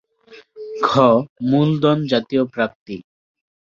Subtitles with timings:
[0.83, 0.89] ঘ.
[1.49, 2.95] মূলধনজাতীয় প্রাপ্তি